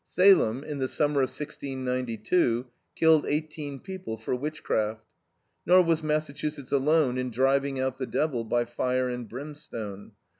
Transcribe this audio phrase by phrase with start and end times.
[0.07, 2.65] Salem, in the summer of 1692,
[2.95, 5.05] killed eighteen people for witchcraft.
[5.63, 10.13] Nor was Massachusetts alone in driving out the devil by fire and brimstone.